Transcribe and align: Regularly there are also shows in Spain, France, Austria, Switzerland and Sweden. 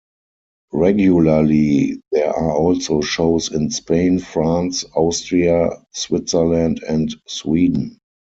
Regularly 0.73 2.01
there 2.11 2.33
are 2.33 2.55
also 2.57 3.01
shows 3.01 3.51
in 3.51 3.69
Spain, 3.69 4.17
France, 4.17 4.83
Austria, 4.95 5.69
Switzerland 5.91 6.81
and 6.89 7.15
Sweden. 7.27 7.99